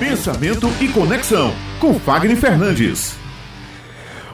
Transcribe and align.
Pensamento 0.00 0.68
e 0.80 0.86
Conexão, 0.86 1.52
com 1.80 1.98
Fagner 1.98 2.36
Fernandes. 2.36 3.16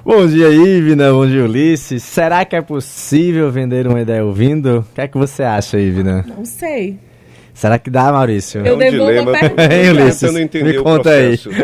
Bom 0.04 0.26
dia, 0.26 0.50
Ivna. 0.50 1.10
Bom 1.10 1.26
dia, 1.26 1.42
Ulisses. 1.42 2.02
Será 2.02 2.44
que 2.44 2.54
é 2.54 2.60
possível 2.60 3.50
vender 3.50 3.86
uma 3.86 3.98
ideia 4.02 4.22
ouvindo? 4.22 4.80
O 4.80 4.94
que 4.94 5.00
é 5.00 5.08
que 5.08 5.16
você 5.16 5.42
acha, 5.42 5.80
Ivna? 5.80 6.22
Não 6.28 6.44
sei. 6.44 6.98
Será 7.54 7.78
que 7.78 7.88
dá, 7.88 8.12
Maurício? 8.12 8.60
Eu 8.60 8.66
É 8.66 8.74
um 8.74 8.78
devolvo 8.78 9.06
dilema. 9.10 9.30
a 9.30 9.40
pergunta. 9.40 9.62
Hein, 9.74 9.90
Ulisses? 9.92 10.32
Me 10.34 10.76
o 10.78 10.82
conta 10.84 11.10
aí. 11.10 11.38
processo. 11.38 11.48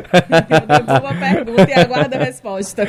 Eu 0.48 0.66
devolvo 0.86 1.06
a 1.06 1.14
pergunta 1.14 1.70
e 1.70 1.74
aguardo 1.74 2.14
a 2.14 2.18
resposta. 2.20 2.88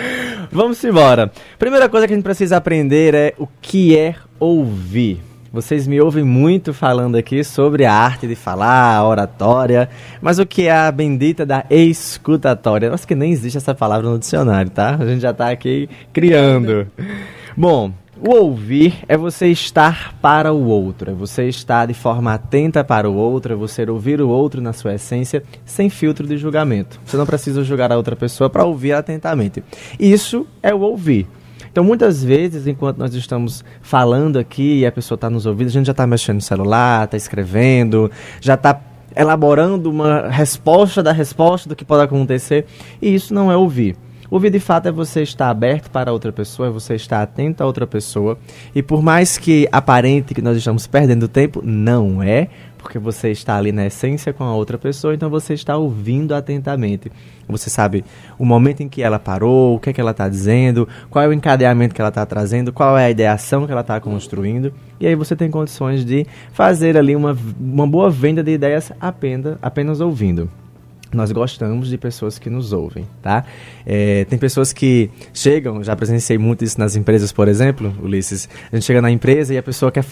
Vamos 0.50 0.82
embora. 0.86 1.30
Primeira 1.60 1.90
coisa 1.90 2.08
que 2.08 2.14
a 2.14 2.16
gente 2.16 2.24
precisa 2.24 2.56
aprender 2.56 3.14
é 3.14 3.34
o 3.38 3.46
que 3.62 3.98
é 3.98 4.16
ouvir. 4.40 5.20
Vocês 5.54 5.86
me 5.86 6.00
ouvem 6.00 6.24
muito 6.24 6.74
falando 6.74 7.18
aqui 7.18 7.44
sobre 7.44 7.84
a 7.84 7.94
arte 7.94 8.26
de 8.26 8.36
falar, 8.36 8.96
a 8.96 9.06
oratória, 9.06 9.90
mas 10.22 10.40
o 10.40 10.46
que 10.46 10.68
é 10.68 10.72
a 10.72 10.90
bendita 10.90 11.46
da 11.46 11.66
escutatória? 11.70 12.94
Acho 12.94 13.06
que 13.06 13.14
nem 13.14 13.34
existe 13.34 13.58
essa 13.58 13.76
palavra 13.76 14.10
no 14.10 14.18
dicionário, 14.18 14.72
tá? 14.72 14.96
A 14.98 15.06
gente 15.06 15.20
já 15.20 15.34
tá 15.34 15.50
aqui 15.50 15.90
criando. 16.14 16.88
Bom, 17.58 17.92
o 18.18 18.34
ouvir 18.34 19.00
é 19.10 19.18
você 19.18 19.48
estar 19.48 20.16
para 20.22 20.54
o 20.54 20.68
outro, 20.68 21.12
é 21.12 21.14
você 21.14 21.50
estar 21.50 21.88
de 21.88 21.94
forma 21.94 22.34
atenta 22.34 22.82
para 22.82 23.10
o 23.10 23.14
outro, 23.14 23.52
é 23.52 23.56
você 23.58 23.84
ouvir 23.84 24.22
o 24.22 24.30
outro 24.30 24.62
na 24.62 24.72
sua 24.72 24.94
essência, 24.94 25.44
sem 25.66 25.90
filtro 25.90 26.26
de 26.26 26.38
julgamento. 26.38 26.98
Você 27.04 27.18
não 27.18 27.26
precisa 27.26 27.62
julgar 27.62 27.92
a 27.92 27.98
outra 27.98 28.16
pessoa 28.16 28.50
para 28.50 28.64
ouvir 28.64 28.94
atentamente. 28.94 29.62
Isso 30.00 30.48
é 30.64 30.74
o 30.74 30.80
ouvir. 30.80 31.28
Então, 31.72 31.84
muitas 31.84 32.22
vezes, 32.22 32.68
enquanto 32.68 32.98
nós 32.98 33.14
estamos 33.14 33.64
falando 33.82 34.38
aqui 34.38 34.80
e 34.80 34.86
a 34.86 34.92
pessoa 34.92 35.16
está 35.16 35.30
nos 35.30 35.46
ouvindo, 35.46 35.68
a 35.68 35.72
gente 35.72 35.86
já 35.86 35.92
está 35.92 36.06
mexendo 36.06 36.36
no 36.36 36.42
celular, 36.42 37.06
está 37.06 37.16
escrevendo, 37.16 38.12
já 38.42 38.56
está 38.56 38.82
elaborando 39.16 39.90
uma 39.90 40.28
resposta 40.28 41.02
da 41.02 41.12
resposta 41.12 41.70
do 41.70 41.76
que 41.76 41.86
pode 41.86 42.04
acontecer, 42.04 42.66
e 43.02 43.14
isso 43.14 43.34
não 43.34 43.52
é 43.52 43.56
ouvir. 43.56 43.96
Ouvir 44.32 44.50
de 44.50 44.62
fato 44.62 44.88
é 44.88 44.92
você 44.94 45.24
estar 45.24 45.50
aberto 45.50 45.92
para 45.92 46.14
outra 46.14 46.32
pessoa, 46.32 46.70
é 46.70 46.72
você 46.72 46.96
estar 46.96 47.22
atento 47.22 47.62
a 47.62 47.66
outra 47.66 47.86
pessoa. 47.86 48.40
E 48.74 48.82
por 48.82 49.02
mais 49.04 49.38
que 49.38 49.68
aparente 49.74 50.34
que 50.34 50.42
nós 50.42 50.56
estamos 50.56 50.88
perdendo 50.88 51.28
tempo, 51.28 51.62
não 51.62 52.24
é, 52.24 52.48
porque 52.78 52.98
você 52.98 53.30
está 53.30 53.58
ali 53.58 53.74
na 53.74 53.88
essência 53.88 54.32
com 54.32 54.46
a 54.46 54.56
outra 54.56 54.78
pessoa, 54.78 55.14
então 55.14 55.30
você 55.30 55.54
está 55.54 55.76
ouvindo 55.76 56.34
atentamente. 56.34 57.12
Você 57.46 57.70
sabe 57.70 58.06
o 58.40 58.46
momento 58.46 58.82
em 58.82 58.88
que 58.88 59.04
ela 59.04 59.20
parou, 59.20 59.76
o 59.76 59.80
que 59.82 59.90
é 59.90 59.94
que 59.94 60.00
ela 60.00 60.12
está 60.12 60.30
dizendo, 60.30 60.88
qual 61.10 61.26
é 61.26 61.28
o 61.28 61.34
encadeamento 61.34 61.94
que 61.94 62.00
ela 62.00 62.08
está 62.08 62.26
trazendo, 62.26 62.72
qual 62.72 62.98
é 62.98 63.08
a 63.08 63.12
ideação 63.12 63.66
que 63.66 63.72
ela 63.74 63.82
está 63.82 64.00
construindo. 64.00 64.74
E 64.98 65.08
aí 65.08 65.14
você 65.14 65.36
tem 65.36 65.52
condições 65.52 66.06
de 66.06 66.26
fazer 66.54 66.96
ali 66.96 67.18
uma, 67.18 67.38
uma 67.60 67.86
boa 67.86 68.10
venda 68.10 68.42
de 68.42 68.52
ideias 68.52 68.94
apenas, 68.98 69.58
apenas 69.62 70.00
ouvindo 70.00 70.50
nós 71.14 71.32
gostamos 71.32 71.90
de 71.90 71.98
pessoas 71.98 72.40
que 72.40 72.50
nos 72.50 72.74
ouvem, 72.74 73.08
tá? 73.22 73.44
É, 73.86 74.26
tem 74.26 74.40
pessoas 74.40 74.72
que 74.72 75.10
chegam, 75.34 75.84
já 75.84 75.96
presenciei 75.96 76.38
muito 76.38 76.64
isso 76.64 76.80
nas 76.80 76.96
empresas, 76.96 77.32
por 77.32 77.48
exemplo, 77.48 77.94
Ulisses. 78.02 78.48
A 78.72 78.76
gente 78.76 78.86
chega 78.86 79.02
na 79.02 79.12
empresa 79.12 79.54
e 79.54 79.58
a 79.58 79.64
pessoa 79.64 79.92
quer, 79.92 80.06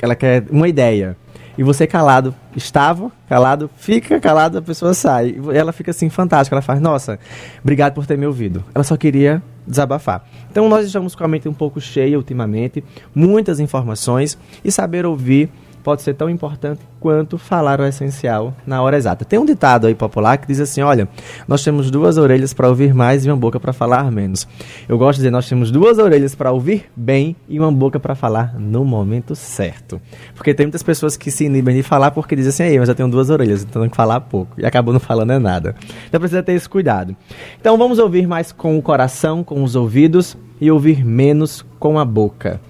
ela 0.00 0.14
quer 0.14 0.44
uma 0.50 0.68
ideia. 0.68 1.16
E 1.58 1.62
você 1.62 1.86
calado, 1.86 2.34
estava 2.54 3.10
calado, 3.26 3.70
fica 3.76 4.20
calado, 4.20 4.58
a 4.58 4.62
pessoa 4.62 4.92
sai. 4.92 5.36
Ela 5.54 5.72
fica 5.72 5.90
assim, 5.90 6.10
fantástica. 6.10 6.54
Ela 6.54 6.62
faz, 6.62 6.80
nossa, 6.80 7.18
obrigado 7.62 7.94
por 7.94 8.06
ter 8.06 8.18
me 8.18 8.26
ouvido. 8.26 8.62
Ela 8.74 8.84
só 8.84 8.94
queria 8.96 9.42
desabafar. 9.66 10.24
Então 10.50 10.68
nós 10.68 10.86
estamos 10.86 11.14
com 11.14 11.24
a 11.24 11.28
mente 11.28 11.48
um 11.48 11.54
pouco 11.54 11.80
cheia 11.80 12.16
ultimamente, 12.18 12.84
muitas 13.14 13.58
informações, 13.58 14.38
e 14.62 14.70
saber 14.70 15.06
ouvir 15.06 15.50
pode 15.86 16.02
ser 16.02 16.14
tão 16.14 16.28
importante 16.28 16.80
quanto 16.98 17.38
falar 17.38 17.80
o 17.80 17.84
essencial 17.84 18.52
na 18.66 18.82
hora 18.82 18.96
exata. 18.96 19.24
Tem 19.24 19.38
um 19.38 19.44
ditado 19.44 19.86
aí 19.86 19.94
popular 19.94 20.36
que 20.36 20.44
diz 20.44 20.58
assim: 20.58 20.82
olha, 20.82 21.08
nós 21.46 21.62
temos 21.62 21.92
duas 21.92 22.18
orelhas 22.18 22.52
para 22.52 22.68
ouvir 22.68 22.92
mais 22.92 23.24
e 23.24 23.30
uma 23.30 23.36
boca 23.36 23.60
para 23.60 23.72
falar 23.72 24.10
menos. 24.10 24.48
Eu 24.88 24.98
gosto 24.98 25.18
de 25.18 25.20
dizer: 25.20 25.30
nós 25.30 25.48
temos 25.48 25.70
duas 25.70 25.98
orelhas 25.98 26.34
para 26.34 26.50
ouvir 26.50 26.90
bem 26.96 27.36
e 27.48 27.60
uma 27.60 27.70
boca 27.70 28.00
para 28.00 28.16
falar 28.16 28.58
no 28.58 28.84
momento 28.84 29.36
certo. 29.36 30.00
Porque 30.34 30.52
tem 30.52 30.66
muitas 30.66 30.82
pessoas 30.82 31.16
que 31.16 31.30
se 31.30 31.44
inibem 31.44 31.76
de 31.76 31.84
falar 31.84 32.10
porque 32.10 32.34
dizem 32.34 32.48
assim: 32.48 32.64
ei, 32.64 32.80
mas 32.80 32.88
eu 32.88 32.94
tenho 32.96 33.08
duas 33.08 33.30
orelhas, 33.30 33.62
então 33.62 33.80
tenho 33.80 33.90
que 33.90 33.96
falar 33.96 34.18
pouco. 34.22 34.60
E 34.60 34.66
acabam 34.66 34.92
não 34.92 34.98
falando 34.98 35.34
é 35.34 35.38
nada. 35.38 35.76
Então 36.08 36.18
precisa 36.18 36.42
ter 36.42 36.54
esse 36.54 36.68
cuidado. 36.68 37.14
Então 37.60 37.78
vamos 37.78 38.00
ouvir 38.00 38.26
mais 38.26 38.50
com 38.50 38.76
o 38.76 38.82
coração, 38.82 39.44
com 39.44 39.62
os 39.62 39.76
ouvidos 39.76 40.36
e 40.60 40.68
ouvir 40.68 41.04
menos 41.04 41.64
com 41.78 41.96
a 41.96 42.04
boca. 42.04 42.60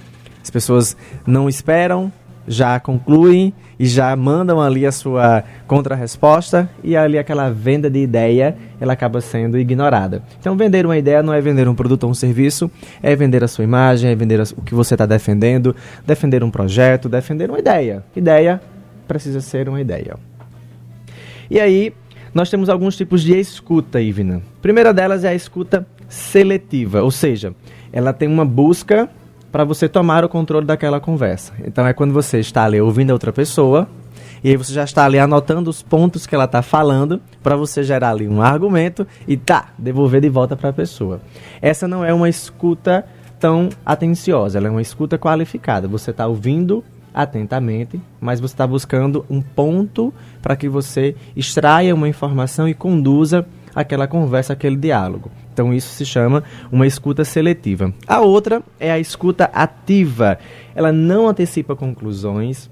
As 0.42 0.50
pessoas 0.50 0.96
não 1.26 1.48
esperam, 1.48 2.12
já 2.46 2.78
concluem 2.78 3.52
e 3.78 3.86
já 3.86 4.14
mandam 4.16 4.60
ali 4.60 4.86
a 4.86 4.92
sua 4.92 5.44
contra-resposta 5.66 6.68
e 6.82 6.96
ali 6.96 7.18
aquela 7.18 7.50
venda 7.50 7.90
de 7.90 7.98
ideia 7.98 8.56
ela 8.80 8.92
acaba 8.92 9.20
sendo 9.20 9.58
ignorada. 9.58 10.22
Então 10.40 10.56
vender 10.56 10.86
uma 10.86 10.96
ideia 10.96 11.22
não 11.22 11.32
é 11.32 11.40
vender 11.40 11.68
um 11.68 11.74
produto 11.74 12.04
ou 12.04 12.10
um 12.10 12.14
serviço, 12.14 12.70
é 13.02 13.14
vender 13.16 13.42
a 13.44 13.48
sua 13.48 13.64
imagem, 13.64 14.10
é 14.10 14.14
vender 14.14 14.40
o 14.40 14.62
que 14.62 14.74
você 14.74 14.94
está 14.94 15.06
defendendo, 15.06 15.74
defender 16.06 16.42
um 16.42 16.50
projeto, 16.50 17.08
defender 17.08 17.50
uma 17.50 17.58
ideia. 17.58 18.04
Ideia 18.14 18.60
precisa 19.06 19.40
ser 19.40 19.68
uma 19.68 19.80
ideia. 19.80 20.16
E 21.50 21.60
aí 21.60 21.92
nós 22.34 22.50
temos 22.50 22.68
alguns 22.68 22.96
tipos 22.96 23.22
de 23.22 23.38
escuta, 23.38 24.00
Ivna. 24.00 24.42
Primeira 24.60 24.92
delas 24.92 25.24
é 25.24 25.28
a 25.28 25.34
escuta 25.34 25.86
seletiva, 26.08 27.02
ou 27.02 27.10
seja, 27.10 27.54
ela 27.92 28.12
tem 28.12 28.28
uma 28.28 28.44
busca 28.44 29.08
para 29.50 29.64
você 29.64 29.88
tomar 29.88 30.24
o 30.24 30.28
controle 30.28 30.66
daquela 30.66 31.00
conversa. 31.00 31.52
Então 31.64 31.86
é 31.86 31.92
quando 31.92 32.12
você 32.12 32.38
está 32.38 32.64
ali 32.64 32.80
ouvindo 32.80 33.10
a 33.10 33.14
outra 33.14 33.32
pessoa 33.32 33.88
e 34.44 34.50
aí 34.50 34.56
você 34.56 34.72
já 34.72 34.84
está 34.84 35.04
ali 35.04 35.18
anotando 35.18 35.70
os 35.70 35.82
pontos 35.82 36.26
que 36.26 36.34
ela 36.34 36.44
está 36.44 36.62
falando 36.62 37.20
para 37.42 37.56
você 37.56 37.82
gerar 37.82 38.10
ali 38.10 38.28
um 38.28 38.42
argumento 38.42 39.06
e 39.26 39.36
tá, 39.36 39.70
devolver 39.78 40.20
de 40.20 40.28
volta 40.28 40.56
para 40.56 40.70
a 40.70 40.72
pessoa. 40.72 41.20
Essa 41.60 41.88
não 41.88 42.04
é 42.04 42.12
uma 42.12 42.28
escuta 42.28 43.04
tão 43.40 43.68
atenciosa, 43.84 44.58
ela 44.58 44.68
é 44.68 44.70
uma 44.70 44.82
escuta 44.82 45.18
qualificada. 45.18 45.88
Você 45.88 46.10
está 46.10 46.26
ouvindo 46.26 46.84
atentamente, 47.14 48.00
mas 48.20 48.40
você 48.40 48.54
está 48.54 48.66
buscando 48.66 49.24
um 49.30 49.40
ponto 49.40 50.12
para 50.42 50.54
que 50.54 50.68
você 50.68 51.16
extraia 51.34 51.94
uma 51.94 52.08
informação 52.08 52.68
e 52.68 52.74
conduza 52.74 53.46
aquela 53.74 54.06
conversa, 54.06 54.52
aquele 54.52 54.76
diálogo. 54.76 55.30
Então 55.56 55.72
isso 55.72 55.88
se 55.94 56.04
chama 56.04 56.44
uma 56.70 56.86
escuta 56.86 57.24
seletiva. 57.24 57.90
A 58.06 58.20
outra 58.20 58.62
é 58.78 58.92
a 58.92 58.98
escuta 58.98 59.46
ativa. 59.54 60.38
Ela 60.74 60.92
não 60.92 61.26
antecipa 61.26 61.74
conclusões, 61.74 62.68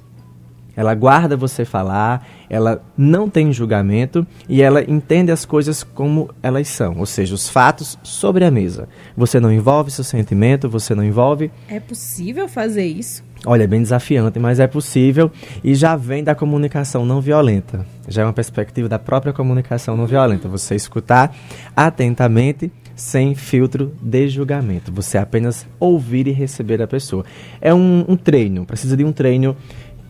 ela 0.77 0.95
guarda 0.95 1.35
você 1.35 1.65
falar, 1.65 2.29
ela 2.51 2.85
não 2.95 3.31
tem 3.31 3.51
julgamento 3.55 4.27
e 4.47 4.61
ela 4.61 4.83
entende 4.83 5.33
as 5.33 5.47
coisas 5.47 5.83
como 5.83 6.29
elas 6.43 6.69
são, 6.69 6.99
ou 6.99 7.07
seja, 7.07 7.35
os 7.35 7.49
fatos 7.49 7.99
sobre 8.03 8.45
a 8.45 8.51
mesa. 8.51 8.87
Você 9.17 9.41
não 9.41 9.51
envolve 9.51 9.91
seu 9.91 10.05
sentimento, 10.05 10.69
você 10.69 10.95
não 10.95 11.03
envolve. 11.03 11.51
É 11.67 11.81
possível 11.81 12.47
fazer 12.47 12.85
isso? 12.85 13.25
Olha, 13.47 13.65
é 13.65 13.67
bem 13.67 13.83
desafiante, 13.83 14.39
mas 14.39 14.59
é 14.59 14.67
possível 14.67 15.31
e 15.63 15.75
já 15.75 15.97
vem 15.97 16.25
da 16.25 16.35
comunicação 16.35 17.05
não 17.05 17.21
violenta. 17.21 17.85
Já 18.09 18.23
é 18.23 18.25
uma 18.25 18.33
perspectiva 18.33 18.89
da 18.89 18.99
própria 18.99 19.33
comunicação 19.33 19.97
não 19.97 20.07
violenta. 20.07 20.49
Você 20.49 20.75
escutar 20.75 21.35
atentamente, 21.77 22.73
sem 22.97 23.35
filtro 23.35 23.93
de 24.01 24.29
julgamento. 24.29 24.93
Você 24.93 25.19
apenas 25.19 25.67
ouvir 25.79 26.27
e 26.27 26.31
receber 26.31 26.81
a 26.81 26.87
pessoa. 26.87 27.25
É 27.61 27.75
um, 27.75 28.05
um 28.09 28.17
treino, 28.17 28.65
precisa 28.65 28.97
de 28.97 29.05
um 29.05 29.13
treino 29.13 29.57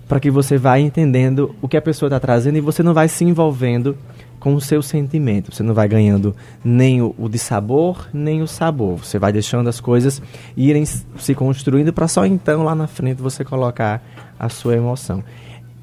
para 0.07 0.21
que 0.21 0.31
você 0.31 0.59
vá 0.59 0.79
entendendo 0.79 1.55
o 1.63 1.69
que 1.69 1.77
a 1.77 1.83
pessoa 1.83 2.09
está 2.09 2.21
trazendo 2.21 2.59
e 2.59 2.61
você 2.61 2.83
não 2.83 2.93
vai 2.93 3.09
se 3.09 3.25
envolvendo 3.25 3.97
com 4.45 4.55
o 4.55 4.61
seu 4.61 4.83
sentimento. 4.83 5.55
Você 5.55 5.63
não 5.63 5.73
vai 5.73 5.89
ganhando 5.89 6.37
nem 6.63 7.01
o, 7.01 7.15
o 7.17 7.31
de 7.31 7.39
sabor, 7.39 8.11
nem 8.13 8.43
o 8.43 8.47
sabor. 8.47 8.99
Você 8.99 9.19
vai 9.19 9.33
deixando 9.33 9.71
as 9.71 9.81
coisas 9.81 10.21
irem 10.55 10.85
se 10.85 11.35
construindo 11.35 11.95
para 11.95 12.07
só 12.07 12.27
então 12.27 12.63
lá 12.63 12.75
na 12.75 12.87
frente 12.87 13.23
você 13.23 13.43
colocar 13.43 14.05
a 14.39 14.51
sua 14.51 14.77
emoção. 14.77 15.25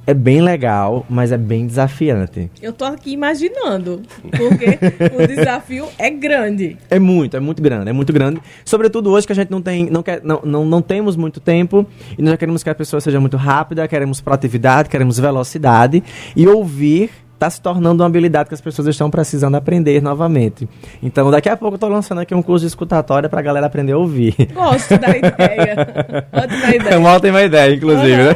É 0.05 0.13
bem 0.13 0.41
legal, 0.41 1.03
mas 1.09 1.31
é 1.31 1.39
bem 1.39 1.65
desafiante. 1.65 2.51
Eu 2.61 2.71
tô 2.71 2.85
aqui 2.85 3.11
imaginando, 3.11 4.03
porque 4.29 4.77
o 5.17 5.27
desafio 5.27 5.87
é 5.97 6.11
grande. 6.11 6.77
É 6.87 6.99
muito, 6.99 7.35
é 7.35 7.39
muito 7.39 7.63
grande, 7.63 7.89
é 7.89 7.93
muito 7.93 8.13
grande. 8.13 8.41
Sobretudo 8.63 9.09
hoje 9.09 9.25
que 9.25 9.33
a 9.33 9.35
gente 9.35 9.49
não 9.49 9.61
tem, 9.61 9.89
não, 9.89 10.03
quer, 10.03 10.21
não, 10.23 10.39
não, 10.43 10.65
não 10.65 10.83
temos 10.83 11.15
muito 11.15 11.39
tempo 11.39 11.83
e 12.15 12.21
nós 12.21 12.31
já 12.31 12.37
queremos 12.37 12.61
que 12.61 12.69
a 12.69 12.75
pessoa 12.75 13.01
seja 13.01 13.19
muito 13.19 13.37
rápida, 13.37 13.87
queremos 13.87 14.21
proatividade, 14.21 14.87
queremos 14.87 15.17
velocidade 15.17 16.03
e 16.35 16.47
ouvir 16.47 17.09
está 17.41 17.49
se 17.49 17.59
tornando 17.59 18.03
uma 18.03 18.07
habilidade 18.07 18.49
que 18.49 18.53
as 18.53 18.61
pessoas 18.61 18.87
estão 18.87 19.09
precisando 19.09 19.55
aprender 19.55 19.99
novamente. 19.99 20.69
Então, 21.01 21.31
daqui 21.31 21.49
a 21.49 21.57
pouco 21.57 21.73
eu 21.73 21.77
estou 21.77 21.89
lançando 21.89 22.21
aqui 22.21 22.35
um 22.35 22.41
curso 22.41 22.61
de 22.61 22.67
escutatória 22.67 23.27
para 23.27 23.39
a 23.39 23.43
galera 23.43 23.65
aprender 23.65 23.93
a 23.93 23.97
ouvir. 23.97 24.35
Gosto 24.53 24.95
da 24.99 25.09
ideia. 25.09 25.75
Ótima 26.31 26.65
É 26.67 26.75
ideia. 26.75 26.99
uma 26.99 27.13
ótima 27.15 27.41
ideia, 27.41 27.73
inclusive, 27.75 28.15
né? 28.15 28.35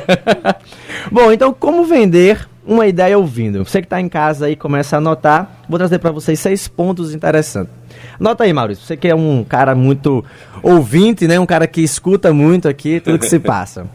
Bom, 1.12 1.32
então 1.32 1.54
como 1.54 1.86
vender 1.86 2.48
uma 2.66 2.88
ideia 2.88 3.16
ouvindo? 3.16 3.64
Você 3.64 3.80
que 3.80 3.86
está 3.86 4.02
em 4.02 4.10
casa 4.10 4.48
aí, 4.48 4.56
começa 4.56 4.96
a 4.96 4.98
anotar. 4.98 5.52
Vou 5.70 5.78
trazer 5.78 6.00
para 6.00 6.10
vocês 6.10 6.40
seis 6.40 6.68
pontos 6.68 7.14
interessantes. 7.14 7.72
Anota 8.20 8.44
aí, 8.44 8.52
Maurício. 8.54 8.84
Você 8.86 8.98
que 8.98 9.08
é 9.08 9.14
um 9.14 9.44
cara 9.48 9.76
muito 9.76 10.26
ouvinte, 10.64 11.28
né? 11.28 11.40
Um 11.40 11.46
cara 11.46 11.68
que 11.68 11.82
escuta 11.82 12.34
muito 12.34 12.68
aqui 12.68 13.00
tudo 13.00 13.20
que 13.20 13.28
se 13.28 13.38
passa. 13.40 13.86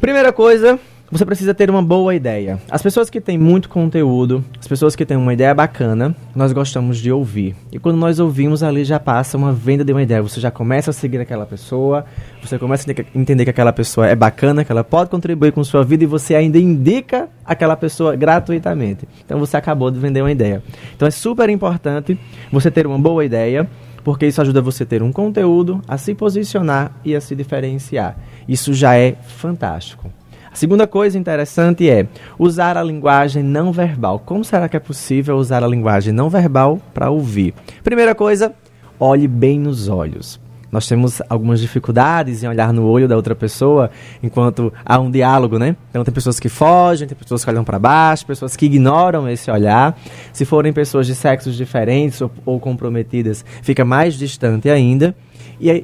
Primeira 0.00 0.32
coisa, 0.32 0.76
você 1.10 1.24
precisa 1.24 1.54
ter 1.54 1.70
uma 1.70 1.82
boa 1.82 2.14
ideia. 2.14 2.58
As 2.70 2.82
pessoas 2.82 3.10
que 3.10 3.20
têm 3.20 3.38
muito 3.38 3.68
conteúdo, 3.68 4.44
as 4.58 4.66
pessoas 4.66 4.96
que 4.96 5.04
têm 5.04 5.16
uma 5.16 5.32
ideia 5.32 5.54
bacana, 5.54 6.16
nós 6.34 6.52
gostamos 6.52 6.98
de 6.98 7.12
ouvir. 7.12 7.54
E 7.70 7.78
quando 7.78 7.96
nós 7.96 8.18
ouvimos, 8.18 8.62
ali 8.62 8.84
já 8.84 8.98
passa 8.98 9.36
uma 9.36 9.52
venda 9.52 9.84
de 9.84 9.92
uma 9.92 10.02
ideia. 10.02 10.22
Você 10.22 10.40
já 10.40 10.50
começa 10.50 10.90
a 10.90 10.94
seguir 10.94 11.20
aquela 11.20 11.46
pessoa, 11.46 12.04
você 12.42 12.58
começa 12.58 12.90
a 12.90 13.18
entender 13.18 13.44
que 13.44 13.50
aquela 13.50 13.72
pessoa 13.72 14.06
é 14.08 14.16
bacana, 14.16 14.64
que 14.64 14.72
ela 14.72 14.82
pode 14.82 15.10
contribuir 15.10 15.52
com 15.52 15.62
sua 15.62 15.84
vida 15.84 16.04
e 16.04 16.06
você 16.06 16.34
ainda 16.34 16.58
indica 16.58 17.28
aquela 17.44 17.76
pessoa 17.76 18.16
gratuitamente. 18.16 19.06
Então 19.24 19.38
você 19.38 19.56
acabou 19.56 19.90
de 19.90 19.98
vender 19.98 20.22
uma 20.22 20.32
ideia. 20.32 20.62
Então 20.96 21.06
é 21.06 21.10
super 21.10 21.48
importante 21.50 22.18
você 22.50 22.70
ter 22.70 22.86
uma 22.86 22.98
boa 22.98 23.24
ideia 23.24 23.68
porque 24.02 24.26
isso 24.26 24.40
ajuda 24.40 24.60
você 24.60 24.82
a 24.82 24.86
ter 24.86 25.02
um 25.02 25.10
conteúdo, 25.10 25.80
a 25.88 25.96
se 25.96 26.14
posicionar 26.14 26.92
e 27.04 27.16
a 27.16 27.20
se 27.20 27.34
diferenciar. 27.34 28.16
Isso 28.46 28.74
já 28.74 28.96
é 28.96 29.12
fantástico. 29.12 30.10
A 30.54 30.56
segunda 30.56 30.86
coisa 30.86 31.18
interessante 31.18 31.90
é 31.90 32.06
usar 32.38 32.76
a 32.76 32.82
linguagem 32.84 33.42
não 33.42 33.72
verbal. 33.72 34.20
Como 34.20 34.44
será 34.44 34.68
que 34.68 34.76
é 34.76 34.80
possível 34.80 35.36
usar 35.36 35.64
a 35.64 35.66
linguagem 35.66 36.12
não 36.12 36.30
verbal 36.30 36.80
para 36.94 37.10
ouvir? 37.10 37.52
Primeira 37.82 38.14
coisa, 38.14 38.54
olhe 39.00 39.26
bem 39.26 39.58
nos 39.58 39.88
olhos. 39.88 40.40
Nós 40.70 40.86
temos 40.86 41.20
algumas 41.28 41.58
dificuldades 41.58 42.44
em 42.44 42.46
olhar 42.46 42.72
no 42.72 42.84
olho 42.86 43.08
da 43.08 43.16
outra 43.16 43.34
pessoa 43.34 43.90
enquanto 44.22 44.72
há 44.84 44.96
um 45.00 45.10
diálogo, 45.10 45.58
né? 45.58 45.74
Então 45.90 46.04
tem 46.04 46.14
pessoas 46.14 46.38
que 46.38 46.48
fogem, 46.48 47.08
tem 47.08 47.18
pessoas 47.18 47.44
que 47.44 47.50
olham 47.50 47.64
para 47.64 47.80
baixo, 47.80 48.24
pessoas 48.24 48.54
que 48.54 48.66
ignoram 48.66 49.28
esse 49.28 49.50
olhar. 49.50 49.98
Se 50.32 50.44
forem 50.44 50.72
pessoas 50.72 51.08
de 51.08 51.16
sexos 51.16 51.56
diferentes 51.56 52.20
ou, 52.20 52.30
ou 52.46 52.60
comprometidas, 52.60 53.44
fica 53.60 53.84
mais 53.84 54.14
distante 54.14 54.70
ainda. 54.70 55.16
E 55.58 55.68
é 55.68 55.82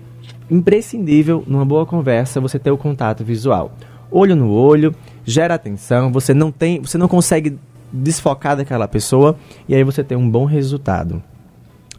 imprescindível, 0.49 1.43
numa 1.45 1.65
boa 1.65 1.85
conversa, 1.85 2.41
você 2.41 2.57
ter 2.57 2.71
o 2.71 2.79
contato 2.79 3.25
visual 3.25 3.73
olho 4.11 4.37
no 4.37 4.51
olho, 4.51 4.95
gera 5.25 5.55
atenção, 5.55 6.13
você 6.13 6.35
não 6.35 6.51
tem, 6.51 6.81
você 6.81 6.99
não 6.99 7.09
consegue 7.09 7.59
desfocar 7.93 8.57
daquela 8.57 8.87
pessoa 8.87 9.37
e 9.69 9.75
aí 9.75 9.85
você 9.85 10.03
tem 10.03 10.17
um 10.17 10.29
bom 10.29 10.45
resultado. 10.45 11.23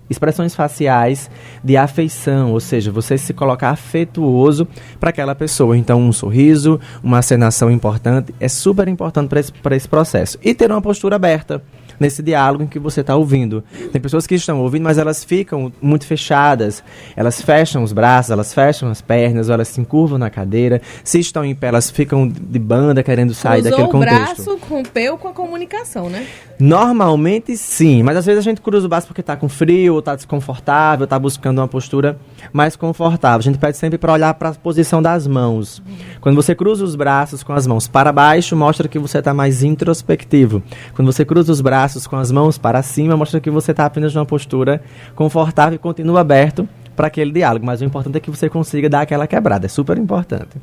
Expressões 0.10 0.54
faciais 0.54 1.32
de 1.64 1.78
afeição, 1.78 2.52
ou 2.52 2.60
seja, 2.60 2.92
você 2.92 3.18
se 3.18 3.34
colocar 3.34 3.70
afetuoso 3.70 4.68
para 5.00 5.10
aquela 5.10 5.34
pessoa. 5.34 5.78
Então, 5.78 6.02
um 6.02 6.12
sorriso, 6.12 6.82
uma 7.02 7.20
acenação 7.20 7.72
importante, 7.72 8.36
é 8.38 8.50
super 8.50 8.90
importante 8.90 9.30
para 9.30 9.40
esse, 9.40 9.54
esse 9.72 9.88
processo. 9.88 10.38
E 10.44 10.54
ter 10.54 10.70
uma 10.70 10.82
postura 10.82 11.16
aberta 11.16 11.64
nesse 12.02 12.24
diálogo 12.24 12.64
em 12.64 12.68
que 12.68 12.80
você 12.80 13.02
está 13.02 13.16
ouvindo. 13.16 13.64
Tem 13.92 14.02
pessoas 14.02 14.26
que 14.26 14.34
estão 14.34 14.60
ouvindo, 14.60 14.84
mas 14.84 14.98
elas 14.98 15.24
ficam 15.24 15.72
muito 15.80 16.06
fechadas. 16.08 16.84
Elas 17.16 17.40
fecham 17.42 17.84
os 17.84 17.94
braços, 17.94 18.32
elas 18.32 18.54
fecham 18.54 18.90
as 18.90 19.02
pernas, 19.02 19.50
elas 19.50 19.68
se 19.68 19.80
encurvam 19.80 20.18
na 20.18 20.30
cadeira. 20.30 20.82
Se 21.04 21.20
estão 21.20 21.46
em 21.46 21.54
pé, 21.54 21.68
elas 21.68 21.92
ficam 21.92 22.28
de 22.28 22.60
banda 22.60 23.04
querendo 23.04 23.36
sair 23.36 23.62
Cruzou 23.62 23.78
daquele 23.78 23.92
contexto. 23.92 24.42
o 24.42 24.58
braço, 24.58 24.60
rompeu 24.68 25.18
com 25.18 25.28
a 25.28 25.32
comunicação, 25.32 26.10
né? 26.10 26.26
Normalmente 26.60 27.56
sim, 27.56 28.04
mas 28.04 28.18
às 28.18 28.26
vezes 28.26 28.40
a 28.40 28.44
gente 28.44 28.62
cruza 28.62 28.86
o 28.86 28.90
braço 28.90 29.08
porque 29.08 29.22
está 29.22 29.36
com 29.36 29.50
frio, 29.50 29.94
ou 29.94 30.00
está 30.00 30.16
desconfortável, 30.16 31.06
está 31.06 31.18
buscando 31.18 31.60
uma 31.60 31.68
postura 31.68 32.20
mais 32.52 32.76
confortável. 32.76 33.40
A 33.40 33.44
gente 33.44 33.58
pede 33.58 33.78
sempre 33.78 33.98
para 33.98 34.14
olhar 34.14 34.34
para 34.36 34.50
a 34.50 34.54
posição 34.54 35.02
das 35.02 35.28
mãos. 35.28 35.82
Quando 36.20 36.36
você 36.36 36.54
cruza 36.56 36.84
os 36.84 36.96
braços 36.96 37.44
com 37.44 37.54
as 37.54 37.66
mãos 37.66 37.88
para 37.88 38.12
baixo, 38.12 38.56
mostra 38.56 38.88
que 38.88 39.00
você 39.00 39.20
está 39.20 39.34
mais 39.34 39.64
introspectivo. 39.64 40.62
Quando 40.96 41.12
você 41.12 41.26
cruza 41.26 41.52
os 41.52 41.62
braços 41.62 41.91
com 42.08 42.16
as 42.16 42.32
mãos 42.32 42.58
para 42.58 42.82
cima, 42.82 43.16
mostra 43.18 43.40
que 43.40 43.50
você 43.50 43.72
está 43.72 43.86
apenas 43.86 44.14
numa 44.14 44.26
postura 44.26 44.82
confortável 45.16 45.76
e 45.76 45.80
continua 45.80 46.22
aberto 46.22 46.68
para 46.96 47.08
aquele 47.08 47.32
diálogo. 47.32 47.66
Mas 47.66 47.82
o 47.82 47.86
importante 47.86 48.18
é 48.18 48.20
que 48.20 48.30
você 48.30 48.50
consiga 48.50 48.90
dar 48.90 49.02
aquela 49.02 49.28
quebrada, 49.28 49.66
é 49.66 49.70
super 49.70 49.98
importante. 49.98 50.58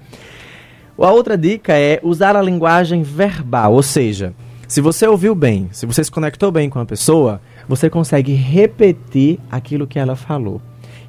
A 0.98 1.10
outra 1.12 1.38
dica 1.38 1.74
é 1.74 2.00
usar 2.02 2.36
a 2.36 2.42
linguagem 2.42 3.02
verbal, 3.02 3.72
ou 3.72 3.82
seja, 3.82 4.34
se 4.66 4.80
você 4.80 5.06
ouviu 5.06 5.34
bem, 5.34 5.68
se 5.72 5.86
você 5.86 6.02
se 6.02 6.10
conectou 6.10 6.50
bem 6.50 6.68
com 6.68 6.80
a 6.80 6.84
pessoa, 6.84 7.40
você 7.68 7.88
consegue 7.88 8.34
repetir 8.34 9.38
aquilo 9.50 9.86
que 9.86 9.98
ela 9.98 10.16
falou. 10.16 10.60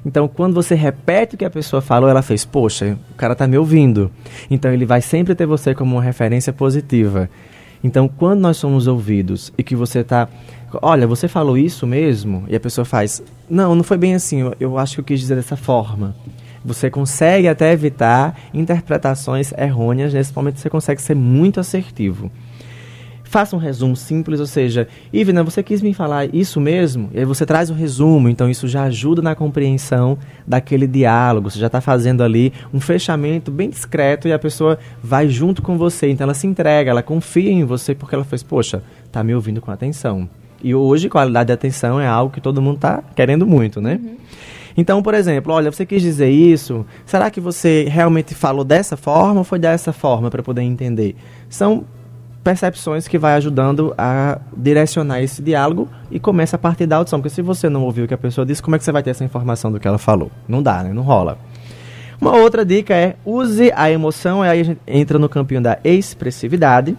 Então, 0.04 0.26
quando 0.26 0.54
você 0.54 0.74
repete 0.74 1.34
o 1.34 1.38
que 1.38 1.44
a 1.44 1.50
pessoa 1.50 1.82
falou, 1.82 2.08
ela 2.08 2.22
fez, 2.22 2.44
poxa, 2.44 2.96
o 3.10 3.14
cara 3.16 3.34
está 3.34 3.46
me 3.46 3.58
ouvindo. 3.58 4.10
Então, 4.50 4.72
ele 4.72 4.86
vai 4.86 5.02
sempre 5.02 5.34
ter 5.34 5.44
você 5.44 5.74
como 5.74 5.96
uma 5.96 6.02
referência 6.02 6.52
positiva. 6.52 7.28
Então, 7.82 8.08
quando 8.08 8.40
nós 8.40 8.56
somos 8.56 8.86
ouvidos 8.86 9.52
e 9.56 9.62
que 9.62 9.74
você 9.74 10.00
está, 10.00 10.28
olha, 10.82 11.06
você 11.06 11.26
falou 11.28 11.56
isso 11.56 11.86
mesmo? 11.86 12.44
E 12.48 12.54
a 12.54 12.60
pessoa 12.60 12.84
faz, 12.84 13.22
não, 13.48 13.74
não 13.74 13.82
foi 13.82 13.96
bem 13.96 14.14
assim, 14.14 14.40
eu, 14.40 14.54
eu 14.60 14.78
acho 14.78 14.96
que 14.96 15.00
eu 15.00 15.04
quis 15.04 15.20
dizer 15.20 15.36
dessa 15.36 15.56
forma. 15.56 16.14
Você 16.62 16.90
consegue 16.90 17.48
até 17.48 17.72
evitar 17.72 18.38
interpretações 18.52 19.52
errôneas, 19.52 20.12
nesse 20.12 20.34
momento 20.36 20.58
você 20.58 20.68
consegue 20.68 21.00
ser 21.00 21.14
muito 21.14 21.58
assertivo 21.58 22.30
faça 23.30 23.54
um 23.54 23.60
resumo 23.60 23.94
simples, 23.94 24.40
ou 24.40 24.46
seja, 24.46 24.88
Ivna, 25.12 25.44
você 25.44 25.62
quis 25.62 25.80
me 25.80 25.94
falar 25.94 26.34
isso 26.34 26.60
mesmo? 26.60 27.08
E 27.14 27.20
aí 27.20 27.24
você 27.24 27.46
traz 27.46 27.70
o 27.70 27.72
um 27.72 27.76
resumo, 27.76 28.28
então 28.28 28.50
isso 28.50 28.66
já 28.66 28.82
ajuda 28.82 29.22
na 29.22 29.36
compreensão 29.36 30.18
daquele 30.44 30.84
diálogo, 30.84 31.48
você 31.48 31.60
já 31.60 31.68
está 31.68 31.80
fazendo 31.80 32.24
ali 32.24 32.52
um 32.74 32.80
fechamento 32.80 33.52
bem 33.52 33.70
discreto 33.70 34.26
e 34.26 34.32
a 34.32 34.38
pessoa 34.38 34.80
vai 35.00 35.28
junto 35.28 35.62
com 35.62 35.78
você, 35.78 36.10
então 36.10 36.24
ela 36.24 36.34
se 36.34 36.48
entrega, 36.48 36.90
ela 36.90 37.04
confia 37.04 37.52
em 37.52 37.64
você 37.64 37.94
porque 37.94 38.16
ela 38.16 38.24
fez, 38.24 38.42
poxa, 38.42 38.82
tá 39.12 39.22
me 39.22 39.32
ouvindo 39.32 39.60
com 39.60 39.70
atenção. 39.70 40.28
E 40.60 40.74
hoje 40.74 41.08
qualidade 41.08 41.46
de 41.46 41.52
atenção 41.52 42.00
é 42.00 42.08
algo 42.08 42.34
que 42.34 42.40
todo 42.40 42.60
mundo 42.60 42.76
está 42.76 43.00
querendo 43.14 43.46
muito, 43.46 43.80
né? 43.80 44.00
Uhum. 44.02 44.16
Então, 44.76 45.00
por 45.04 45.14
exemplo, 45.14 45.52
olha, 45.52 45.70
você 45.70 45.86
quis 45.86 46.02
dizer 46.02 46.30
isso, 46.30 46.84
será 47.06 47.30
que 47.30 47.40
você 47.40 47.86
realmente 47.88 48.34
falou 48.34 48.64
dessa 48.64 48.96
forma 48.96 49.38
ou 49.38 49.44
foi 49.44 49.60
dessa 49.60 49.92
forma 49.92 50.30
para 50.30 50.42
poder 50.42 50.62
entender? 50.62 51.14
São 51.48 51.84
percepções 52.42 53.06
que 53.06 53.18
vai 53.18 53.34
ajudando 53.34 53.94
a 53.96 54.38
direcionar 54.56 55.20
esse 55.20 55.42
diálogo 55.42 55.88
e 56.10 56.18
começa 56.18 56.56
a 56.56 56.58
partir 56.58 56.86
da 56.86 56.96
audição. 56.96 57.20
Porque 57.20 57.34
se 57.34 57.42
você 57.42 57.68
não 57.68 57.84
ouviu 57.84 58.04
o 58.04 58.08
que 58.08 58.14
a 58.14 58.18
pessoa 58.18 58.46
disse, 58.46 58.62
como 58.62 58.76
é 58.76 58.78
que 58.78 58.84
você 58.84 58.92
vai 58.92 59.02
ter 59.02 59.10
essa 59.10 59.24
informação 59.24 59.70
do 59.70 59.78
que 59.78 59.86
ela 59.86 59.98
falou? 59.98 60.30
Não 60.48 60.62
dá, 60.62 60.82
né? 60.82 60.92
Não 60.92 61.02
rola. 61.02 61.38
Uma 62.20 62.36
outra 62.36 62.64
dica 62.64 62.94
é 62.94 63.16
use 63.24 63.72
a 63.74 63.90
emoção, 63.90 64.42
aí 64.42 64.60
a 64.60 64.64
gente 64.64 64.80
entra 64.86 65.18
no 65.18 65.28
campinho 65.28 65.62
da 65.62 65.78
expressividade 65.82 66.96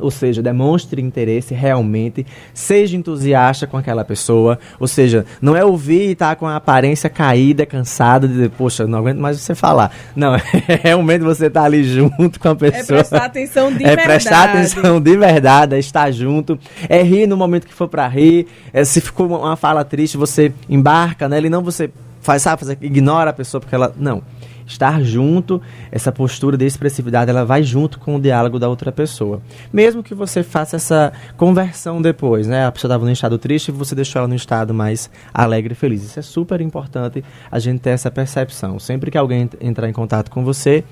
ou 0.00 0.10
seja, 0.10 0.42
demonstre 0.42 1.00
interesse 1.00 1.54
realmente, 1.54 2.26
seja 2.52 2.96
entusiasta 2.96 3.66
com 3.66 3.76
aquela 3.76 4.04
pessoa, 4.04 4.58
ou 4.78 4.88
seja, 4.88 5.24
não 5.40 5.56
é 5.56 5.64
ouvir 5.64 6.08
e 6.08 6.12
estar 6.12 6.30
tá 6.30 6.36
com 6.36 6.46
a 6.46 6.56
aparência 6.56 7.08
caída, 7.08 7.64
cansada, 7.66 8.26
de 8.26 8.48
poxa, 8.48 8.86
não 8.86 8.98
aguento 8.98 9.18
mais 9.18 9.40
você 9.40 9.54
falar. 9.54 9.92
Não, 10.14 10.34
é 10.68 10.80
realmente 10.82 11.22
você 11.22 11.46
estar 11.46 11.60
tá 11.60 11.66
ali 11.66 11.84
junto 11.84 12.38
com 12.38 12.48
a 12.48 12.52
é 12.52 12.54
pessoa. 12.54 13.00
É 13.00 13.02
prestar 13.02 13.24
atenção 13.24 13.68
de 13.72 13.84
é 13.84 13.86
verdade. 13.86 14.00
É 14.00 14.04
prestar 14.04 14.44
atenção 14.44 15.00
de 15.00 15.16
verdade, 15.16 15.74
é 15.74 15.78
estar 15.78 16.10
junto, 16.10 16.58
é 16.88 17.02
rir 17.02 17.26
no 17.26 17.36
momento 17.36 17.66
que 17.66 17.74
for 17.74 17.88
para 17.88 18.06
rir, 18.08 18.46
é, 18.72 18.84
se 18.84 19.00
ficou 19.00 19.26
uma 19.26 19.56
fala 19.56 19.84
triste, 19.84 20.16
você 20.16 20.52
embarca 20.68 21.28
nela 21.28 21.46
e 21.46 21.50
não 21.50 21.62
você 21.62 21.90
faz, 22.20 22.42
sabe, 22.42 22.62
ignora 22.80 23.30
a 23.30 23.32
pessoa 23.32 23.60
porque 23.60 23.74
ela, 23.74 23.94
não 23.96 24.22
estar 24.70 25.02
junto, 25.02 25.60
essa 25.90 26.12
postura 26.12 26.56
de 26.56 26.64
expressividade, 26.64 27.30
ela 27.30 27.44
vai 27.44 27.62
junto 27.62 27.98
com 27.98 28.16
o 28.16 28.20
diálogo 28.20 28.58
da 28.58 28.68
outra 28.68 28.92
pessoa. 28.92 29.42
Mesmo 29.72 30.02
que 30.02 30.14
você 30.14 30.42
faça 30.42 30.76
essa 30.76 31.12
conversão 31.36 32.00
depois, 32.00 32.46
né? 32.46 32.66
A 32.66 32.72
pessoa 32.72 32.88
estava 32.88 33.04
no 33.04 33.12
estado 33.12 33.38
triste 33.38 33.68
e 33.68 33.72
você 33.72 33.94
deixou 33.94 34.20
ela 34.20 34.28
no 34.28 34.34
estado 34.34 34.72
mais 34.72 35.10
alegre 35.32 35.72
e 35.72 35.76
feliz. 35.76 36.02
Isso 36.02 36.18
é 36.18 36.22
super 36.22 36.60
importante 36.60 37.24
a 37.50 37.58
gente 37.58 37.80
ter 37.80 37.90
essa 37.90 38.10
percepção. 38.10 38.78
Sempre 38.78 39.10
que 39.10 39.18
alguém 39.18 39.48
entrar 39.60 39.88
em 39.88 39.92
contato 39.92 40.30
com 40.30 40.44
você, 40.44 40.84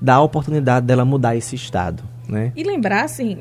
dá 0.00 0.14
a 0.14 0.22
oportunidade 0.22 0.86
dela 0.86 1.04
mudar 1.04 1.36
esse 1.36 1.54
estado, 1.54 2.02
né? 2.28 2.52
E 2.54 2.62
lembrar, 2.62 3.04
assim, 3.04 3.38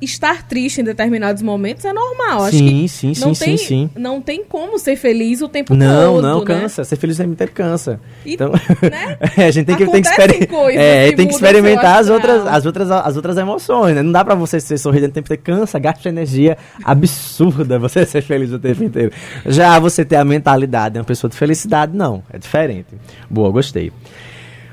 estar 0.00 0.46
triste 0.46 0.80
em 0.80 0.84
determinados 0.84 1.42
momentos 1.42 1.84
é 1.84 1.92
normal. 1.92 2.44
Acho 2.44 2.58
sim, 2.58 2.82
que 2.82 2.88
sim, 2.88 3.12
não 3.18 3.34
sim, 3.34 3.44
tem, 3.44 3.56
sim, 3.56 3.66
sim. 3.66 3.90
Não 3.96 4.20
tem 4.20 4.44
como 4.44 4.78
ser 4.78 4.96
feliz 4.96 5.42
o 5.42 5.48
tempo 5.48 5.74
não, 5.74 6.14
todo. 6.14 6.22
Não, 6.22 6.32
não, 6.34 6.38
né? 6.40 6.46
cansa. 6.46 6.84
Ser 6.84 6.96
feliz 6.96 7.16
o 7.16 7.22
tempo 7.22 7.32
inteiro 7.32 7.52
cansa. 7.52 8.00
E, 8.24 8.34
então, 8.34 8.50
né? 8.50 9.18
é, 9.36 9.46
a 9.46 9.50
gente 9.50 9.66
tem 9.66 9.76
que, 9.76 9.86
tem 9.86 10.02
que, 10.02 10.08
é, 10.78 11.10
que 11.10 11.16
tem 11.16 11.26
que 11.26 11.34
experimentar 11.34 11.98
as 11.98 12.08
outras, 12.08 12.46
as, 12.46 12.66
outras, 12.66 12.90
as 12.90 13.16
outras 13.16 13.36
emoções. 13.36 13.94
Né? 13.94 14.02
Não 14.02 14.12
dá 14.12 14.24
pra 14.24 14.34
você 14.34 14.60
ser 14.60 14.78
sorridente 14.78 15.10
o 15.10 15.14
tempo 15.14 15.26
inteiro. 15.26 15.42
Cansa, 15.42 15.78
gasta 15.78 16.08
energia 16.08 16.56
absurda 16.84 17.78
você 17.78 18.04
ser 18.06 18.22
feliz 18.22 18.52
o 18.52 18.58
tempo 18.58 18.84
inteiro. 18.84 19.12
Já 19.46 19.78
você 19.78 20.04
ter 20.04 20.16
a 20.16 20.24
mentalidade 20.24 20.94
de 20.94 20.98
uma 20.98 21.04
pessoa 21.04 21.30
de 21.30 21.36
felicidade, 21.36 21.96
não. 21.96 22.22
É 22.32 22.38
diferente. 22.38 22.88
Boa, 23.28 23.50
gostei. 23.50 23.92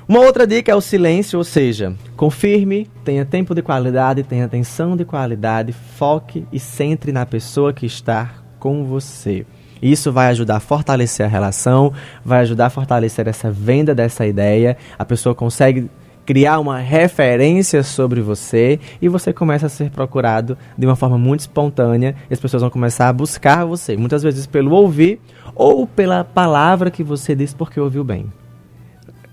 Uma 0.07 0.19
outra 0.19 0.45
dica 0.45 0.71
é 0.71 0.75
o 0.75 0.81
silêncio, 0.81 1.39
ou 1.39 1.43
seja, 1.43 1.95
confirme, 2.15 2.87
tenha 3.03 3.25
tempo 3.25 3.55
de 3.55 3.63
qualidade, 3.63 4.21
tenha 4.21 4.45
atenção 4.45 4.95
de 4.95 5.03
qualidade, 5.03 5.73
foque 5.73 6.45
e 6.53 6.59
centre 6.59 7.11
na 7.11 7.25
pessoa 7.25 7.73
que 7.73 7.87
está 7.87 8.35
com 8.59 8.85
você. 8.85 9.47
Isso 9.81 10.11
vai 10.11 10.27
ajudar 10.27 10.57
a 10.57 10.59
fortalecer 10.59 11.25
a 11.25 11.29
relação, 11.29 11.91
vai 12.23 12.41
ajudar 12.41 12.67
a 12.67 12.69
fortalecer 12.69 13.27
essa 13.27 13.49
venda 13.49 13.95
dessa 13.95 14.27
ideia. 14.27 14.77
A 14.97 15.03
pessoa 15.03 15.33
consegue 15.33 15.89
criar 16.23 16.59
uma 16.59 16.77
referência 16.77 17.81
sobre 17.81 18.21
você 18.21 18.79
e 19.01 19.09
você 19.09 19.33
começa 19.33 19.65
a 19.65 19.69
ser 19.69 19.89
procurado 19.89 20.55
de 20.77 20.85
uma 20.85 20.95
forma 20.95 21.17
muito 21.17 21.39
espontânea. 21.39 22.15
As 22.29 22.39
pessoas 22.39 22.61
vão 22.61 22.69
começar 22.69 23.09
a 23.09 23.13
buscar 23.13 23.65
você, 23.65 23.97
muitas 23.97 24.21
vezes 24.21 24.45
pelo 24.45 24.71
ouvir 24.71 25.19
ou 25.55 25.87
pela 25.87 26.23
palavra 26.23 26.91
que 26.91 27.03
você 27.03 27.33
disse 27.33 27.55
porque 27.55 27.79
ouviu 27.79 28.03
bem 28.03 28.31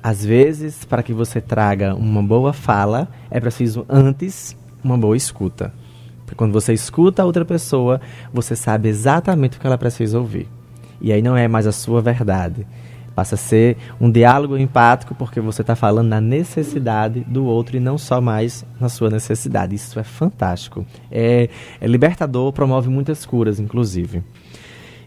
Às 0.02 0.24
vezes, 0.24 0.84
para 0.84 1.02
que 1.02 1.12
você 1.12 1.40
traga 1.40 1.94
uma 1.94 2.22
boa 2.22 2.52
fala, 2.52 3.08
é 3.30 3.38
preciso 3.38 3.86
antes 3.88 4.56
uma 4.82 4.98
boa 4.98 5.16
escuta. 5.16 5.72
Porque 6.24 6.34
quando 6.34 6.52
você 6.52 6.72
escuta 6.72 7.22
a 7.22 7.24
outra 7.24 7.44
pessoa, 7.44 8.00
você 8.32 8.56
sabe 8.56 8.88
exatamente 8.88 9.56
o 9.56 9.60
que 9.60 9.66
ela 9.66 9.78
precisa 9.78 10.18
ouvir. 10.18 10.48
E 11.00 11.12
aí 11.12 11.22
não 11.22 11.36
é 11.36 11.46
mais 11.46 11.66
a 11.66 11.72
sua 11.72 12.00
verdade. 12.00 12.66
Passa 13.14 13.34
a 13.34 13.38
ser 13.38 13.76
um 14.00 14.10
diálogo 14.10 14.56
empático 14.56 15.14
porque 15.14 15.40
você 15.40 15.60
está 15.60 15.76
falando 15.76 16.08
na 16.08 16.20
necessidade 16.20 17.20
do 17.20 17.44
outro 17.44 17.76
e 17.76 17.80
não 17.80 17.98
só 17.98 18.20
mais 18.20 18.64
na 18.80 18.88
sua 18.88 19.10
necessidade. 19.10 19.74
Isso 19.74 20.00
é 20.00 20.02
fantástico. 20.02 20.84
É, 21.10 21.48
é 21.80 21.86
libertador, 21.86 22.52
promove 22.52 22.88
muitas 22.88 23.26
curas, 23.26 23.60
inclusive. 23.60 24.22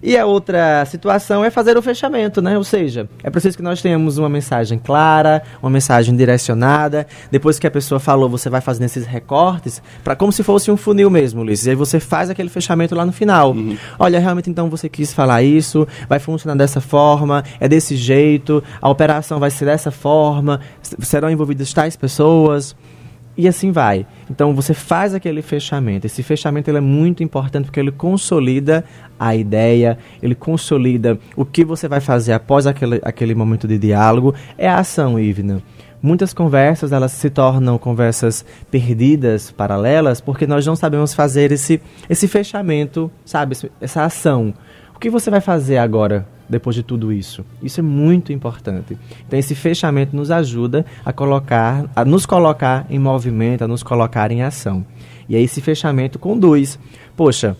E 0.06 0.16
a 0.16 0.24
outra 0.24 0.86
situação 0.86 1.44
é 1.44 1.50
fazer 1.50 1.76
o 1.76 1.82
fechamento, 1.82 2.40
né? 2.40 2.56
Ou 2.56 2.64
seja, 2.64 3.10
é 3.24 3.30
preciso 3.32 3.58
que 3.58 3.64
nós 3.64 3.82
tenhamos 3.82 4.20
uma 4.20 4.30
mensagem 4.30 4.78
clara, 4.78 5.42
uma 5.64 5.72
mensagem 5.72 6.16
direcionada. 6.16 7.08
Depois 7.32 7.58
que 7.58 7.66
a 7.66 7.72
pessoa 7.72 8.00
falou, 8.00 8.30
você 8.30 8.48
vai 8.48 8.62
fazendo 8.62 8.86
esses 8.86 9.04
recortes, 9.04 9.82
para 10.04 10.16
como 10.16 10.32
se 10.32 10.44
fosse 10.44 10.70
um 10.70 10.78
funil 10.78 11.10
mesmo, 11.10 11.42
Ulisses. 11.42 11.66
E 11.66 11.70
aí 11.72 11.76
você 11.76 12.00
faz 12.00 12.30
aquele 12.30 12.50
fechamento 12.50 12.94
lá 12.94 13.04
no 13.04 13.12
final. 13.12 13.54
Uhum. 13.54 13.76
Olha, 13.98 14.20
realmente 14.20 14.48
então 14.48 14.70
você 14.70 14.88
quis 14.88 15.12
falar 15.12 15.42
isso, 15.42 15.88
vai 16.08 16.20
funcionar 16.20 16.56
dessa 16.56 16.80
forma, 16.80 17.44
é 17.60 17.68
desse 17.68 17.96
jeito, 17.96 18.64
a 18.80 18.88
operação 18.88 19.40
vai 19.40 19.50
ser 19.50 19.66
dessa 19.66 19.90
forma, 19.90 20.62
serão 21.00 21.32
envolvidas 21.32 21.74
tais 21.74 21.96
pessoas 21.96 22.76
e 23.38 23.48
assim 23.48 23.72
vai. 23.72 24.06
Então 24.30 24.54
você 24.54 24.74
faz 24.74 25.14
aquele 25.14 25.42
fechamento. 25.42 26.06
Esse 26.06 26.24
fechamento 26.24 26.70
ele 26.70 26.78
é 26.78 26.82
muito 26.82 27.24
importante 27.24 27.66
porque 27.66 27.80
ele 27.80 27.92
consolida 27.92 28.84
a 29.20 29.36
ideia, 29.36 29.98
ele 30.22 30.36
consolida 30.36 31.20
o 31.36 31.46
que 31.46 31.64
você 31.64 31.88
vai 31.88 32.00
fazer 32.00 32.34
após 32.34 32.66
aquele, 32.68 33.00
aquele 33.04 33.36
momento 33.36 33.68
de 33.68 33.78
diálogo. 33.78 34.34
É 34.58 34.68
a 34.68 34.80
ação, 34.80 35.20
Ivna. 35.20 35.62
Muitas 36.02 36.34
conversas 36.34 36.92
elas 36.92 37.12
se 37.14 37.30
tornam 37.30 37.78
conversas 37.78 38.46
perdidas, 38.70 39.52
paralelas, 39.52 40.22
porque 40.22 40.46
nós 40.46 40.66
não 40.66 40.76
sabemos 40.76 41.14
fazer 41.14 41.52
esse, 41.52 41.82
esse 42.08 42.28
fechamento, 42.28 43.10
sabe? 43.26 43.58
Essa 43.82 44.04
ação. 44.04 44.54
O 44.96 45.00
que 45.00 45.10
você 45.10 45.32
vai 45.32 45.42
fazer 45.42 45.78
agora 45.78 46.28
depois 46.50 46.76
de 46.76 46.84
tudo 46.84 47.12
isso. 47.12 47.46
Isso 47.62 47.80
é 47.80 47.84
muito 47.84 48.32
importante. 48.32 48.98
Então 49.26 49.38
esse 49.38 49.56
fechamento 49.56 50.16
nos 50.16 50.32
ajuda 50.32 50.86
a 51.04 51.12
colocar, 51.12 51.90
a 51.96 52.06
nos 52.06 52.26
colocar 52.26 52.86
em 52.90 53.00
movimento, 53.00 53.64
a 53.64 53.68
nos 53.68 53.84
colocar 53.84 54.32
em 54.32 54.42
ação. 54.42 54.86
E 55.28 55.36
aí 55.36 55.44
esse 55.44 55.62
fechamento 55.62 56.20
conduz. 56.20 56.80
Poxa, 57.16 57.58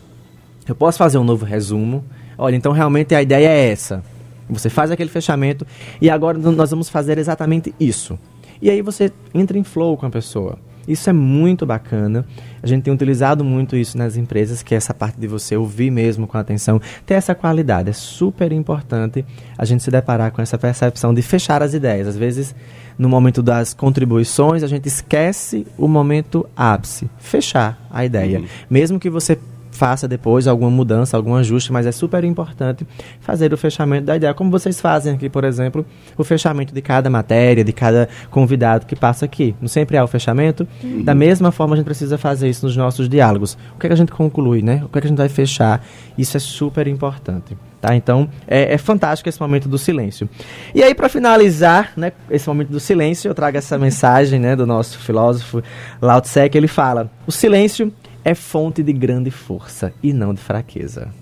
eu 0.66 0.74
posso 0.74 0.98
fazer 0.98 1.18
um 1.18 1.24
novo 1.24 1.44
resumo. 1.44 2.04
Olha, 2.38 2.56
então 2.56 2.72
realmente 2.72 3.14
a 3.14 3.22
ideia 3.22 3.48
é 3.48 3.70
essa. 3.70 4.02
Você 4.48 4.70
faz 4.70 4.90
aquele 4.90 5.10
fechamento 5.10 5.66
e 6.00 6.08
agora 6.08 6.38
nós 6.38 6.70
vamos 6.70 6.88
fazer 6.88 7.18
exatamente 7.18 7.74
isso. 7.80 8.18
E 8.62 8.70
aí 8.70 8.80
você 8.80 9.12
entra 9.34 9.58
em 9.58 9.64
flow 9.64 9.96
com 9.96 10.06
a 10.06 10.10
pessoa. 10.10 10.58
Isso 10.86 11.08
é 11.10 11.12
muito 11.12 11.66
bacana. 11.66 12.24
A 12.62 12.66
gente 12.66 12.84
tem 12.84 12.92
utilizado 12.92 13.44
muito 13.44 13.76
isso 13.76 13.96
nas 13.96 14.16
empresas, 14.16 14.62
que 14.62 14.74
é 14.74 14.76
essa 14.76 14.92
parte 14.92 15.18
de 15.18 15.26
você 15.26 15.56
ouvir 15.56 15.90
mesmo 15.90 16.26
com 16.26 16.38
atenção, 16.38 16.80
ter 17.04 17.14
essa 17.14 17.34
qualidade. 17.34 17.90
É 17.90 17.92
super 17.92 18.52
importante 18.52 19.24
a 19.56 19.64
gente 19.64 19.82
se 19.82 19.90
deparar 19.90 20.30
com 20.32 20.42
essa 20.42 20.58
percepção 20.58 21.12
de 21.12 21.22
fechar 21.22 21.62
as 21.62 21.74
ideias. 21.74 22.08
Às 22.08 22.16
vezes, 22.16 22.54
no 22.98 23.08
momento 23.08 23.42
das 23.42 23.74
contribuições, 23.74 24.62
a 24.62 24.66
gente 24.66 24.86
esquece 24.86 25.66
o 25.76 25.88
momento 25.88 26.46
ápice, 26.56 27.08
fechar 27.18 27.86
a 27.90 28.04
ideia. 28.04 28.40
Uhum. 28.40 28.46
Mesmo 28.70 28.98
que 28.98 29.10
você 29.10 29.38
faça 29.76 30.08
depois 30.08 30.48
alguma 30.48 30.70
mudança, 30.70 31.16
algum 31.16 31.34
ajuste, 31.34 31.72
mas 31.72 31.86
é 31.86 31.92
super 31.92 32.24
importante 32.24 32.86
fazer 33.20 33.52
o 33.52 33.56
fechamento 33.56 34.06
da 34.06 34.16
ideia, 34.16 34.34
como 34.34 34.50
vocês 34.50 34.80
fazem 34.80 35.14
aqui, 35.14 35.28
por 35.28 35.44
exemplo, 35.44 35.86
o 36.16 36.24
fechamento 36.24 36.74
de 36.74 36.82
cada 36.82 37.08
matéria, 37.08 37.62
de 37.62 37.72
cada 37.72 38.08
convidado 38.30 38.86
que 38.86 38.96
passa 38.96 39.24
aqui. 39.24 39.54
Não 39.60 39.68
sempre 39.68 39.96
há 39.96 40.04
o 40.04 40.08
fechamento. 40.08 40.66
Uhum. 40.82 41.02
Da 41.02 41.14
mesma 41.14 41.52
forma, 41.52 41.74
a 41.74 41.76
gente 41.76 41.86
precisa 41.86 42.18
fazer 42.18 42.48
isso 42.48 42.66
nos 42.66 42.76
nossos 42.76 43.08
diálogos. 43.08 43.56
O 43.74 43.78
que, 43.78 43.86
é 43.86 43.88
que 43.88 43.92
a 43.92 43.96
gente 43.96 44.12
conclui, 44.12 44.62
né? 44.62 44.82
O 44.84 44.88
que, 44.88 44.98
é 44.98 45.00
que 45.00 45.06
a 45.06 45.10
gente 45.10 45.18
vai 45.18 45.28
fechar? 45.28 45.84
Isso 46.16 46.36
é 46.36 46.40
super 46.40 46.86
importante. 46.86 47.56
Tá? 47.80 47.94
Então, 47.94 48.28
é, 48.48 48.74
é, 48.74 48.78
fantástico 48.78 49.28
esse 49.28 49.40
momento 49.40 49.68
do 49.68 49.78
silêncio. 49.78 50.28
E 50.74 50.82
aí, 50.82 50.94
para 50.94 51.08
finalizar 51.08 51.92
né, 51.96 52.10
esse 52.30 52.48
momento 52.48 52.70
do 52.70 52.80
silêncio, 52.80 53.28
eu 53.28 53.34
trago 53.34 53.58
essa 53.58 53.78
mensagem 53.78 54.40
né, 54.40 54.56
do 54.56 54.66
nosso 54.66 54.98
filósofo 54.98 55.62
Lao 56.00 56.20
Tse, 56.20 56.48
que 56.48 56.56
ele 56.56 56.68
fala: 56.68 57.10
o 57.26 57.32
silêncio 57.32 57.92
é 58.26 58.34
fonte 58.34 58.82
de 58.82 58.92
grande 58.92 59.30
força 59.30 59.94
e 60.02 60.12
não 60.12 60.34
de 60.34 60.40
fraqueza. 60.40 61.14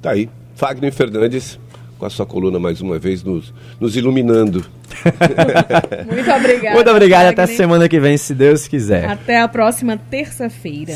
Tá 0.00 0.12
aí. 0.12 0.30
Fagner 0.54 0.92
Fernandes, 0.92 1.58
com 1.98 2.06
a 2.06 2.10
sua 2.10 2.24
coluna 2.24 2.60
mais 2.60 2.80
uma 2.80 3.00
vez, 3.00 3.24
nos, 3.24 3.52
nos 3.80 3.96
iluminando. 3.96 4.64
Muito 6.06 6.30
obrigada. 6.30 6.74
Muito 6.76 6.90
obrigado. 6.90 7.26
Até 7.26 7.46
semana 7.48 7.88
que 7.88 7.98
vem, 7.98 8.16
se 8.16 8.32
Deus 8.32 8.68
quiser. 8.68 9.10
Até 9.10 9.40
a 9.40 9.48
próxima 9.48 9.96
terça-feira. 9.96 10.92